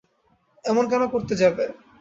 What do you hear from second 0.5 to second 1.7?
এমন কেন করতে যাবে?